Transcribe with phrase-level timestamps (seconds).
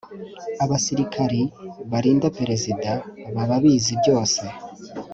[0.63, 1.41] Abasirikari
[1.91, 2.89] barinda perezida
[3.35, 4.43] bababizi byose